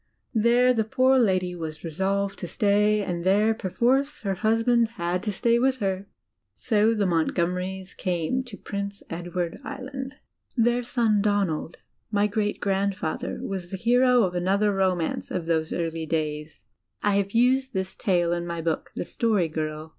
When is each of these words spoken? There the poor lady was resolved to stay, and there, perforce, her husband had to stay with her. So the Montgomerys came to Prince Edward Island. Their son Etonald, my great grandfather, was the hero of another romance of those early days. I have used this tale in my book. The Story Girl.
There 0.33 0.73
the 0.73 0.83
poor 0.83 1.19
lady 1.19 1.53
was 1.53 1.83
resolved 1.83 2.39
to 2.39 2.47
stay, 2.47 3.03
and 3.03 3.23
there, 3.23 3.53
perforce, 3.53 4.21
her 4.21 4.33
husband 4.33 4.89
had 4.95 5.21
to 5.21 5.31
stay 5.31 5.59
with 5.59 5.77
her. 5.77 6.07
So 6.55 6.95
the 6.95 7.05
Montgomerys 7.05 7.93
came 7.93 8.43
to 8.45 8.57
Prince 8.57 9.03
Edward 9.11 9.59
Island. 9.63 10.15
Their 10.57 10.81
son 10.81 11.19
Etonald, 11.23 11.77
my 12.09 12.25
great 12.25 12.59
grandfather, 12.59 13.41
was 13.43 13.69
the 13.69 13.77
hero 13.77 14.23
of 14.23 14.33
another 14.33 14.73
romance 14.73 15.29
of 15.29 15.45
those 15.45 15.71
early 15.71 16.07
days. 16.07 16.63
I 17.03 17.17
have 17.17 17.33
used 17.33 17.73
this 17.73 17.93
tale 17.93 18.33
in 18.33 18.47
my 18.47 18.59
book. 18.59 18.91
The 18.95 19.05
Story 19.05 19.49
Girl. 19.49 19.89